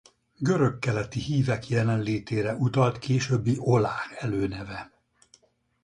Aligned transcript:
Görög-keleti 0.37 1.19
hívek 1.19 1.67
jelenlétére 1.69 2.55
utalt 2.55 2.99
későbbi 2.99 3.55
Oláh 3.59 4.23
előneve. 4.23 4.91